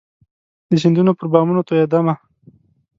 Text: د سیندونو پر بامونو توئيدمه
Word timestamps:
د 0.69 0.71
سیندونو 0.81 1.11
پر 1.17 1.25
بامونو 1.33 1.61
توئيدمه 1.67 2.15